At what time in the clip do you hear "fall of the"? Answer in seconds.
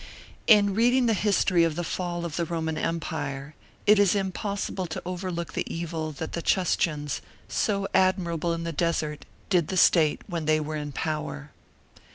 1.83-2.43